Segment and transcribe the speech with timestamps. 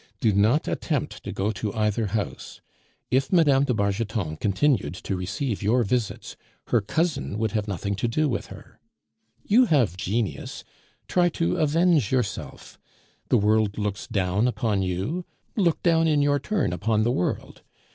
[0.19, 2.59] Do not attempt to go to either house.
[3.11, 3.65] If Mme.
[3.65, 6.35] de Bargeton continued to receive your visits,
[6.69, 8.79] her cousin would have nothing to do with her.
[9.45, 10.63] You have genius;
[11.07, 12.79] try to avenge yourself.
[13.29, 15.23] The world looks down upon you;
[15.55, 17.61] look down in your turn upon the world.